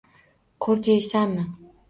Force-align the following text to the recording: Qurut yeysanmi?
Qurut 0.65 0.85
yeysanmi? 0.93 1.43